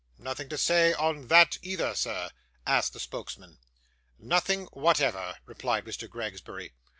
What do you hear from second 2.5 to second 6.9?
asked the spokesman. 'Nothing whatever,' replied Mr. Gregsbury.